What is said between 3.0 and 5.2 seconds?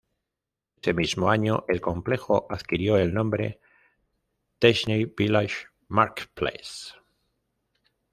nombre "Disney